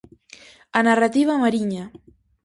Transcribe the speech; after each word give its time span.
A 0.77 0.79
narrativa 0.87 1.41
mariña. 1.43 1.83